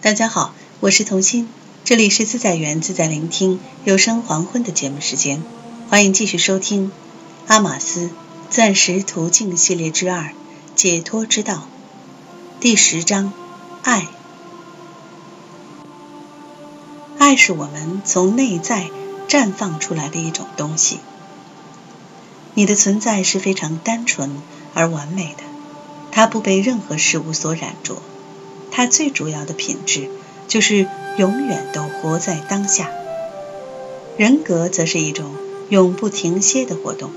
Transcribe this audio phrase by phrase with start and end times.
[0.00, 1.48] 大家好，我是童心，
[1.82, 5.42] 这里是自在园自在聆听有声黄昏的节目时间，
[5.90, 6.86] 欢迎继续收听
[7.48, 8.08] 《阿玛斯
[8.48, 10.30] 钻石途径系列之二：
[10.76, 11.54] 解脱之道》
[12.60, 13.32] 第十章：
[13.82, 14.06] 爱。
[17.18, 18.90] 爱是我们从内在
[19.28, 21.00] 绽放出来的一种东西。
[22.54, 24.40] 你的存在是非常单纯
[24.74, 25.42] 而完美的，
[26.12, 28.00] 它不被任何事物所染着。
[28.78, 30.08] 它最主要的品质
[30.46, 30.86] 就是
[31.16, 32.92] 永远都活在当下。
[34.16, 35.34] 人格则是一种
[35.68, 37.10] 永不停歇的活动，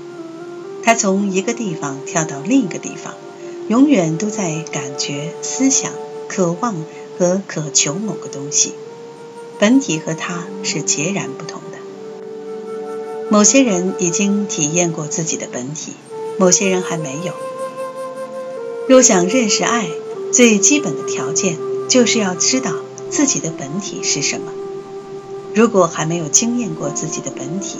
[0.82, 3.14] 它从一个地方跳到另一个地方，
[3.68, 5.92] 永远都在感觉、思想、
[6.28, 6.74] 渴望
[7.16, 8.74] 和渴求某个东西。
[9.60, 11.78] 本体和它是截然不同的。
[13.30, 15.92] 某些人已经体验过自己的本体，
[16.38, 17.32] 某些人还没有。
[18.88, 19.88] 若想认识爱，
[20.32, 21.58] 最基本的条件
[21.90, 22.72] 就是要知道
[23.10, 24.50] 自己的本体是什么。
[25.54, 27.76] 如果还没有经验过自己的本体，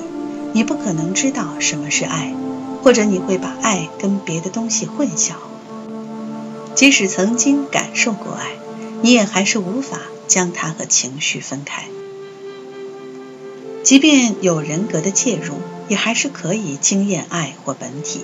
[0.53, 2.35] 你不可能知道什么是爱，
[2.83, 5.33] 或者你会把爱跟别的东西混淆。
[6.75, 8.51] 即使曾经感受过爱，
[9.01, 9.99] 你也还是无法
[10.29, 11.87] 将它和情绪分开。
[13.83, 15.55] 即便有人格的介入，
[15.89, 18.21] 也还是可以经验爱或本体。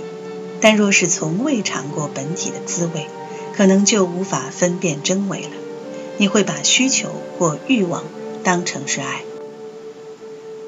[0.60, 3.06] 但若是从未尝过本体的滋味，
[3.58, 5.50] 可能就无法分辨真伪了。
[6.16, 8.04] 你会把需求或欲望
[8.44, 9.22] 当成是爱。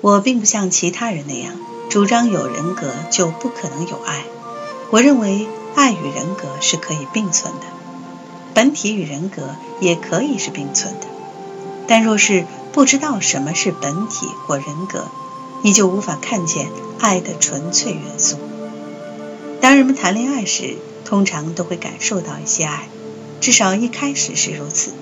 [0.01, 1.53] 我并不像其他人那样
[1.89, 4.25] 主张有人格就不可能有爱。
[4.91, 5.47] 我认为
[5.77, 7.67] 爱与人格是可以并存的，
[8.55, 11.07] 本体与人格也可以是并存的。
[11.87, 15.05] 但若是不知道什么是本体或人格，
[15.63, 16.67] 你就无法看见
[16.99, 18.37] 爱的纯粹元素。
[19.61, 20.77] 当人们谈恋爱时，
[21.11, 22.89] 通常都会感受到一些爱，
[23.41, 24.93] 至少一开始是如此。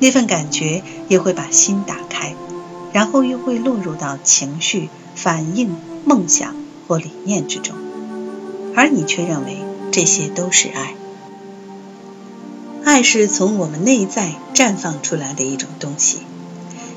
[0.00, 2.34] 那份感觉也会把心打开，
[2.92, 6.56] 然后又会落入到情绪、反应、梦想
[6.88, 7.76] 或理念之中，
[8.74, 9.58] 而你却认为
[9.92, 10.94] 这些都是爱。
[12.84, 16.18] 爱是从我们内在绽放出来的一种东西。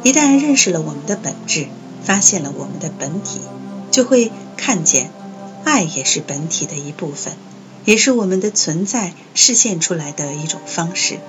[0.01, 1.67] 一旦认识了我们的本质，
[2.03, 3.41] 发现了我们的本体，
[3.91, 5.11] 就会看见，
[5.65, 7.33] 爱也是本体的一部分。
[7.85, 11.19] 也是我们的存在实现出来的一种方式。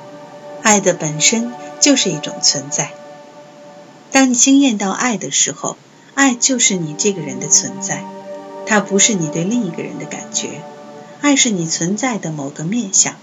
[0.63, 2.93] 爱的本身就是一种存在。
[4.13, 5.77] 当你经验到爱的时候，
[6.15, 8.05] 爱就是你这个人的存在，
[8.67, 10.61] 它不是你对另一个人的感觉。
[11.23, 13.17] 爱是你存在的某个面相，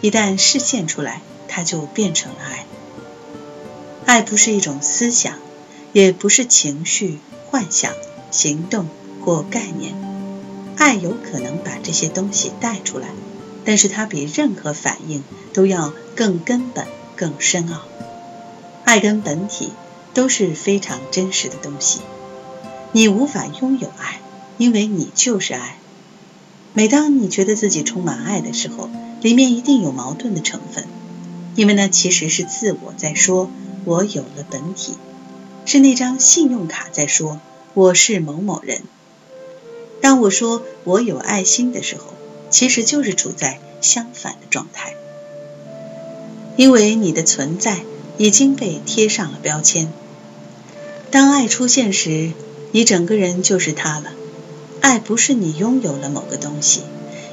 [0.00, 2.66] 一旦实现出来，它就变成了爱。
[4.06, 5.34] 爱不是一种思想，
[5.92, 7.18] 也不是情绪、
[7.50, 7.92] 幻想、
[8.30, 8.88] 行动
[9.24, 10.07] 或概念。
[10.78, 13.08] 爱有可能把这些东西带出来，
[13.64, 17.82] 但是它比任何反应都要更根本、更深奥。
[18.84, 19.72] 爱跟本体
[20.14, 22.00] 都是非常真实的东西。
[22.92, 24.20] 你无法拥有爱，
[24.56, 25.76] 因为你就是爱。
[26.74, 28.88] 每当你觉得自己充满爱的时候，
[29.20, 30.86] 里面一定有矛盾的成分，
[31.56, 33.50] 因为那其实是自我在说
[33.84, 34.94] “我有了本体”，
[35.66, 37.40] 是那张信用卡在说
[37.74, 38.82] “我是某某人”。
[40.00, 42.14] 当我说我有爱心的时候，
[42.50, 44.94] 其实就是处在相反的状态，
[46.56, 47.78] 因为你的存在
[48.16, 49.92] 已经被贴上了标签。
[51.10, 52.32] 当爱出现时，
[52.72, 54.12] 你整个人就是它了。
[54.80, 56.82] 爱不是你拥有了某个东西，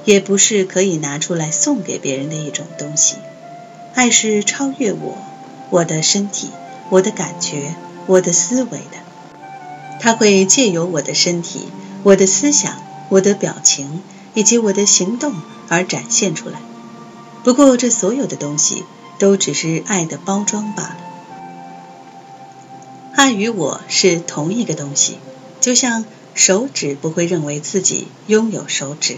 [0.03, 3.15] 也不是可以拿出来送给别人的一种东西。
[3.93, 5.17] 爱是超越我、
[5.69, 6.49] 我的身体、
[6.89, 7.75] 我的感觉、
[8.07, 8.97] 我的思维的，
[10.01, 11.61] 它会借由我的身体。
[12.05, 12.75] 我的思想、
[13.09, 14.03] 我的表情
[14.35, 15.33] 以及我的行动
[15.69, 16.59] 而展现出来。
[17.43, 18.83] 不过，这所有的东西
[19.17, 20.97] 都只是爱的包装罢了。
[23.15, 25.17] 爱与我是同一个东西，
[25.59, 26.05] 就像
[26.35, 29.17] 手指不会认为自己拥有手指。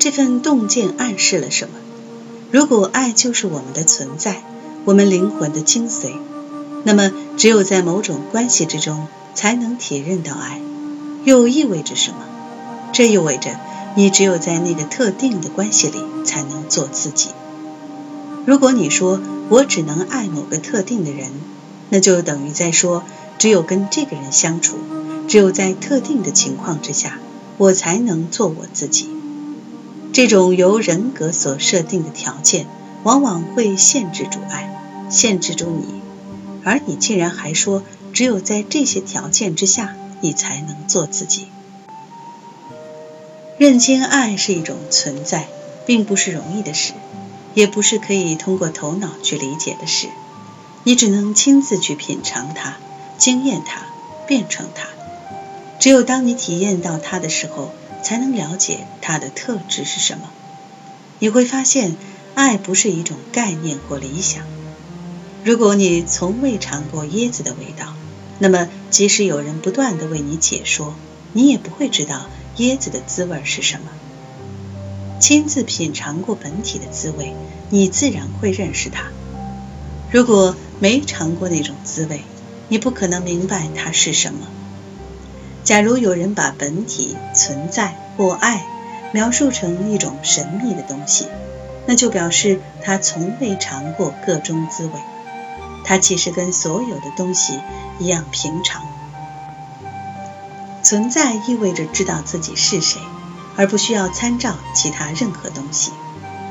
[0.00, 1.76] 这份洞见暗示了什么？
[2.50, 4.42] 如果爱就是我们的存在，
[4.84, 6.16] 我们灵魂的精髓，
[6.82, 9.06] 那么只有在某种关系之中
[9.36, 10.60] 才能体认到爱。
[11.24, 12.18] 又意味着什么？
[12.92, 13.58] 这意味着
[13.96, 17.30] 你只有在那个特定的关系里才能做自己。
[18.44, 21.30] 如果你说我只能爱某个特定的人，
[21.90, 23.04] 那就等于在说
[23.38, 24.76] 只有跟这个人相处，
[25.28, 27.18] 只有在特定的情况之下，
[27.56, 29.08] 我才能做我自己。
[30.12, 32.66] 这种由人格所设定的条件，
[33.04, 36.02] 往往会限制住爱，限制住你，
[36.64, 37.82] 而你竟然还说
[38.12, 39.94] 只有在这些条件之下。
[40.22, 41.48] 你才能做自己。
[43.58, 45.48] 认清爱是一种存在，
[45.84, 46.94] 并不是容易的事，
[47.52, 50.08] 也不是可以通过头脑去理解的事。
[50.84, 52.78] 你只能亲自去品尝它、
[53.18, 53.82] 经验它、
[54.26, 54.88] 变成它。
[55.78, 57.72] 只有当你体验到它的时候，
[58.02, 60.30] 才能了解它的特质是什么。
[61.18, 61.96] 你会发现，
[62.34, 64.44] 爱不是一种概念或理想。
[65.44, 67.94] 如果你从未尝过椰子的味道，
[68.40, 70.94] 那么即使有人不断的为你解说，
[71.32, 72.26] 你也不会知道
[72.58, 73.86] 椰子的滋味是什么。
[75.18, 77.34] 亲自品尝过本体的滋味，
[77.70, 79.04] 你自然会认识它。
[80.10, 82.20] 如果没尝过那种滋味，
[82.68, 84.46] 你不可能明白它是什么。
[85.64, 88.62] 假如有人把本体、存在或爱
[89.14, 91.28] 描述成一种神秘的东西，
[91.86, 94.92] 那就表示他从未尝过各种滋味。
[95.84, 97.60] 它其实跟所有的东西
[97.98, 98.82] 一样平常。
[100.82, 103.00] 存在意味着知道自己是谁，
[103.56, 105.92] 而不需要参照其他任何东西。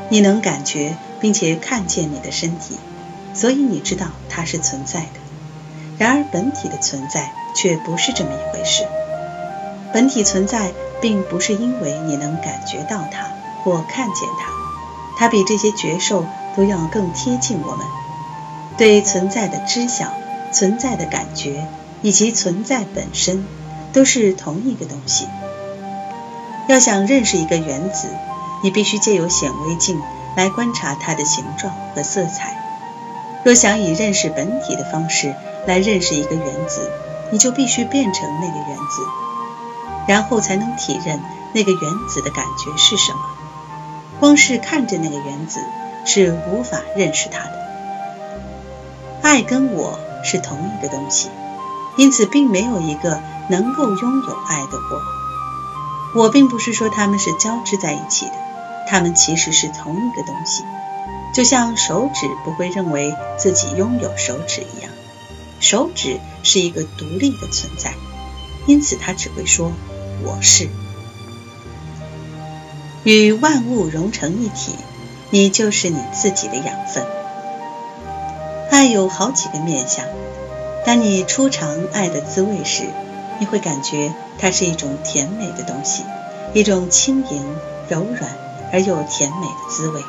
[0.09, 2.77] 你能感觉并且看见你的身体，
[3.33, 5.19] 所以你知道它是存在的。
[5.97, 8.87] 然而本体的存在却不是这么一回事。
[9.93, 13.27] 本体存在并不是因为你能感觉到它
[13.63, 14.49] 或看见它，
[15.17, 16.25] 它比这些觉受
[16.55, 17.85] 都要更贴近我们。
[18.77, 20.13] 对存在的知晓、
[20.51, 21.67] 存在的感觉
[22.01, 23.45] 以及存在本身，
[23.93, 25.27] 都是同一个东西。
[26.67, 28.07] 要想认识一个原子，
[28.63, 30.01] 你必须借由显微镜
[30.35, 32.57] 来观察它的形状和色彩。
[33.43, 35.35] 若想以认识本体的方式
[35.67, 36.89] 来认识一个原子，
[37.31, 39.07] 你就必须变成那个原子，
[40.07, 41.19] 然后才能体认
[41.53, 43.19] 那个原子的感觉是什么。
[44.19, 45.59] 光是看着那个原子
[46.05, 47.60] 是无法认识它的。
[49.21, 51.29] 爱跟我是同一个东西，
[51.97, 56.21] 因此并没有一个能够拥有爱的我。
[56.21, 58.33] 我并不是说它们是交织在一起的，
[58.89, 60.63] 它们其实是同一个东西。
[61.33, 64.91] 就像手指不会认为自己拥有手指一样，
[65.61, 67.93] 手指是一个独立的存在，
[68.65, 69.71] 因此它只会说
[70.25, 70.67] “我是”。
[73.05, 74.75] 与万物融成一体，
[75.29, 77.05] 你就是你自己的养分。
[78.71, 80.05] 爱有好几个面相。
[80.85, 82.85] 当你初尝爱的滋味时，
[83.37, 86.03] 你会感觉它是一种甜美的东西，
[86.53, 87.45] 一种轻盈、
[87.89, 88.31] 柔软
[88.71, 90.01] 而又甜美的滋味。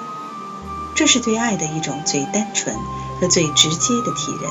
[0.95, 2.77] 这是对爱的一种最单纯
[3.21, 4.49] 和最直接的体认。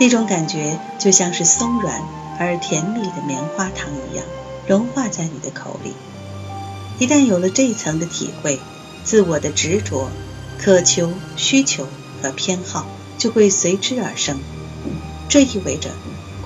[0.00, 2.00] 那种感觉就像是松软
[2.38, 4.24] 而甜蜜的棉花糖一样，
[4.66, 5.92] 融化在你的口里。
[6.98, 8.58] 一旦有了这一层的体会，
[9.04, 10.08] 自我的执着、
[10.58, 11.86] 渴求、需求
[12.22, 12.86] 和偏好。
[13.20, 14.38] 就会随之而生，
[15.28, 15.90] 这意味着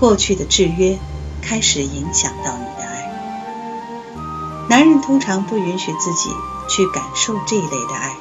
[0.00, 0.98] 过去的制约
[1.40, 4.66] 开始影响到你的爱。
[4.68, 6.30] 男人通常不允许自己
[6.68, 8.16] 去感受这一类的爱，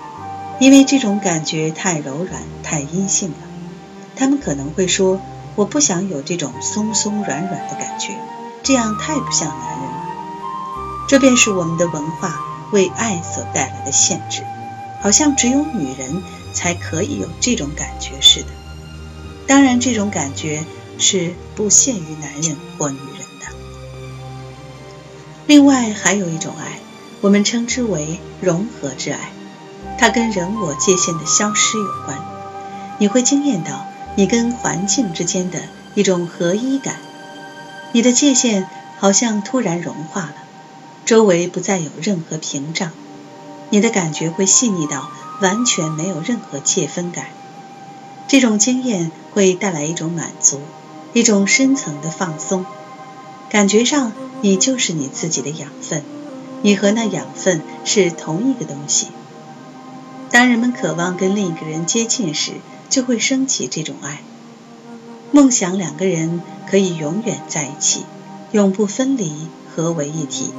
[0.59, 3.35] 因为这种感觉太柔软、太阴性了。
[4.15, 5.19] 他们可能会说
[5.57, 8.13] ：“我不想有这种松松软软的感觉，
[8.61, 10.03] 这样太不像男人了。”
[11.09, 12.39] 这便是我们的文化
[12.71, 14.43] 为爱所带来的限制，
[15.01, 16.21] 好像只有女人。
[16.53, 18.47] 才可以有这种感觉似的。
[19.45, 20.63] 当然，这种感觉
[20.97, 23.47] 是不限于男人或女人的。
[25.47, 26.79] 另外，还有一种爱，
[27.19, 29.31] 我们称之为融合之爱，
[29.99, 32.17] 它跟人我界限的消失有关。
[32.99, 33.85] 你会惊艳到
[34.15, 35.59] 你跟环境之间的
[35.95, 36.95] 一种合一感，
[37.91, 40.35] 你的界限好像突然融化了，
[41.03, 42.91] 周围不再有任何屏障，
[43.71, 45.09] 你的感觉会细腻到。
[45.43, 47.25] 完全没有任何界分感，
[48.29, 50.61] 这种经验会带来一种满足，
[51.11, 52.65] 一种深层的放松。
[53.49, 56.01] 感觉上，你就是你自己的养分，
[56.61, 59.07] 你和那养分是同一个东西。
[60.31, 62.53] 当人们渴望跟另一个人接近时，
[62.89, 64.21] 就会升起这种爱，
[65.33, 68.05] 梦想两个人可以永远在一起，
[68.53, 69.33] 永不分离，
[69.75, 70.51] 合为一体，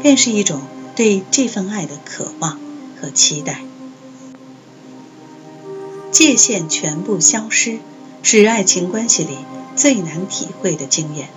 [0.00, 0.62] 便是一种
[0.96, 2.58] 对这份爱的渴望
[2.98, 3.60] 和期待。
[6.20, 7.78] 界限全部消失，
[8.22, 9.38] 是爱情关系里
[9.74, 11.30] 最难体会的经验。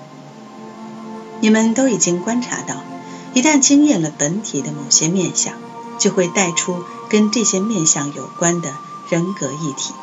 [1.40, 2.76] 你们都已经观察到，
[3.34, 5.54] 一旦经验了本体的某些面相，
[6.00, 8.74] 就会带出跟这些面相有关的
[9.10, 9.94] 人格议题。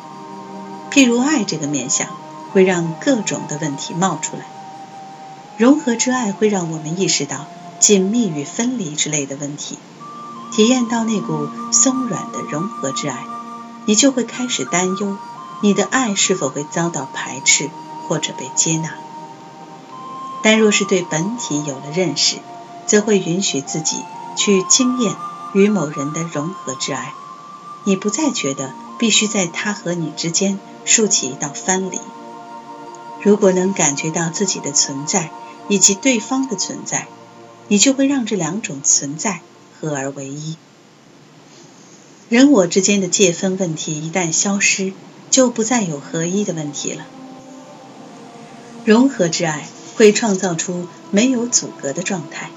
[0.89, 2.07] 譬如爱这个面相，
[2.51, 4.45] 会让各种的问题冒出来；
[5.59, 7.45] 融合之爱会让我们意识到
[7.79, 9.77] 紧密与分离之类的问题，
[10.51, 13.27] 体验到那股松软的融合之爱。
[13.85, 15.17] 你就会开始担忧，
[15.61, 17.69] 你的爱是否会遭到排斥
[18.07, 18.93] 或者被接纳。
[20.43, 22.37] 但若是对本体有了认识，
[22.87, 23.97] 则会允许自己
[24.35, 25.15] 去经验
[25.53, 27.13] 与某人的融合之爱。
[27.83, 31.99] 你不再觉得必须在他和你之间竖起一道藩篱。
[33.21, 35.29] 如果能感觉到自己的存在
[35.67, 37.07] 以及对方的存在，
[37.67, 39.41] 你就会让这两种存在
[39.79, 40.57] 合而为一。
[42.31, 44.93] 人我之间的界分问题一旦消失，
[45.29, 47.05] 就不再有合一的问题了。
[48.85, 52.49] 融合之爱会创造出没有阻隔的状态，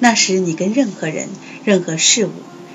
[0.00, 1.30] 那时你跟任何人、
[1.64, 2.30] 任何事物，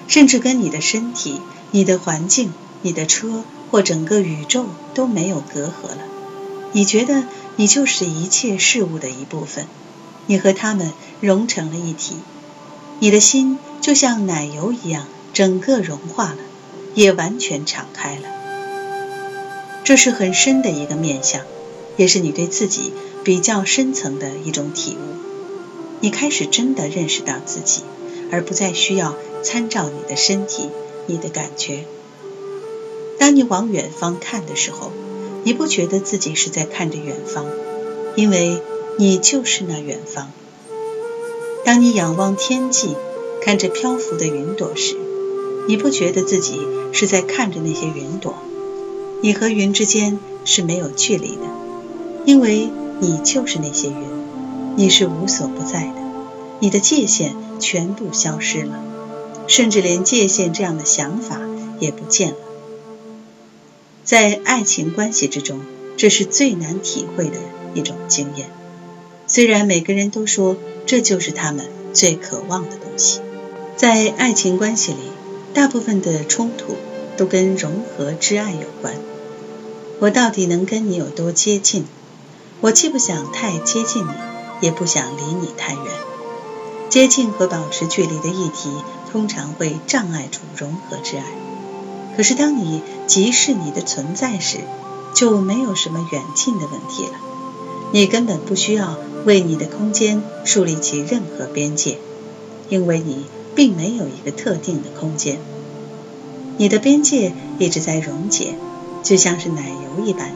[0.07, 5.99] 甚至跟你的身体、你的环境、你的车或整个宇宙都没有隔阂了。
[6.71, 7.23] 你觉得
[7.55, 9.67] 你就是一切事物的一部分。
[10.25, 12.15] 你和他们融成了一体，
[12.97, 16.37] 你的心就像奶油一样，整个融化了，
[16.93, 18.23] 也完全敞开了。
[19.83, 21.41] 这是很深的一个面相，
[21.97, 25.15] 也是你对自己比较深层的一种体悟。
[25.99, 27.81] 你开始真的认识到自己，
[28.31, 30.69] 而不再需要参照你的身体、
[31.07, 31.85] 你的感觉。
[33.19, 34.91] 当你往远方看的时候，
[35.43, 37.45] 你不觉得自己是在看着远方，
[38.15, 38.61] 因为。
[38.97, 40.31] 你就是那远方。
[41.63, 42.93] 当你仰望天际，
[43.41, 44.97] 看着漂浮的云朵时，
[45.67, 46.59] 你不觉得自己
[46.91, 48.35] 是在看着那些云朵？
[49.21, 51.43] 你和云之间是没有距离的，
[52.25, 53.95] 因为你就是那些云，
[54.75, 55.95] 你是无所不在的，
[56.59, 58.83] 你的界限全部消失了，
[59.47, 61.39] 甚至连界限这样的想法
[61.79, 62.37] 也不见了。
[64.03, 65.61] 在爱情关系之中，
[65.97, 67.37] 这是最难体会的
[67.75, 68.49] 一种经验。
[69.27, 73.19] 虽然每个人都说这就是他们最渴望的东西，
[73.77, 74.97] 在爱情关系里，
[75.53, 76.75] 大部分的冲突
[77.17, 78.95] 都跟融合之爱有关。
[79.99, 81.85] 我到底能跟你有多接近？
[82.61, 84.11] 我既不想太接近你，
[84.61, 85.83] 也不想离你太远。
[86.89, 88.71] 接近和保持距离的议题
[89.11, 91.23] 通常会障碍住融合之爱。
[92.17, 94.59] 可是当你即视你的存在时，
[95.13, 97.13] 就没有什么远近的问题了。
[97.91, 98.97] 你根本不需要。
[99.23, 101.99] 为你的空间树立起任何边界，
[102.69, 105.37] 因为你并没有一个特定的空间。
[106.57, 108.55] 你的边界一直在溶解，
[109.03, 110.31] 就像是奶油一般。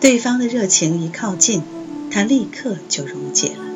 [0.00, 1.62] 对方的热情一靠近，
[2.10, 3.69] 它立刻就溶解了。